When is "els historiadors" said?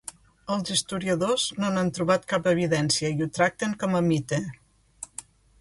0.53-1.43